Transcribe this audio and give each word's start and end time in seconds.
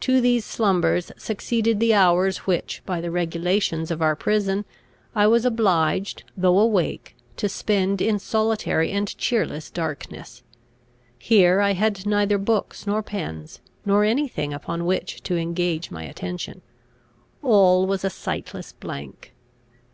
To 0.00 0.20
these 0.20 0.44
slumbers 0.44 1.10
succeeded 1.16 1.80
the 1.80 1.94
hours 1.94 2.36
which, 2.46 2.82
by 2.84 3.00
the 3.00 3.10
regulations 3.10 3.90
of 3.90 4.02
our 4.02 4.14
prison, 4.14 4.66
I 5.14 5.26
was 5.26 5.46
obliged, 5.46 6.24
though 6.36 6.58
awake, 6.58 7.16
to 7.38 7.48
spend 7.48 8.02
in 8.02 8.18
solitary 8.18 8.92
and 8.92 9.08
cheerless 9.16 9.70
darkness. 9.70 10.42
Here 11.18 11.62
I 11.62 11.72
had 11.72 12.04
neither 12.04 12.36
books 12.36 12.86
nor 12.86 13.02
pens, 13.02 13.62
nor 13.86 14.04
any 14.04 14.28
thing 14.28 14.52
upon 14.52 14.84
which 14.84 15.22
to 15.22 15.38
engage 15.38 15.90
my 15.90 16.02
attention; 16.04 16.60
all 17.42 17.86
was 17.86 18.04
a 18.04 18.10
sightless 18.10 18.72
blank. 18.74 19.32